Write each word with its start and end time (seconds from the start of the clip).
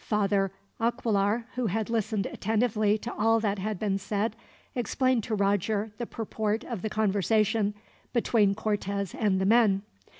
Father 0.03 0.51
Aquilar, 0.79 1.45
who 1.53 1.67
had 1.67 1.87
listened 1.87 2.25
attentively 2.25 2.97
to 2.97 3.13
all 3.13 3.39
that 3.39 3.59
had 3.59 3.77
been 3.77 3.99
said, 3.99 4.35
explained 4.73 5.23
to 5.25 5.35
Roger 5.35 5.91
the 5.99 6.07
purport 6.07 6.63
of 6.63 6.81
the 6.81 6.89
conversation 6.89 7.75
between 8.11 8.55
Cortez 8.55 9.13
and 9.13 9.39
the 9.39 9.45
men. 9.45 9.83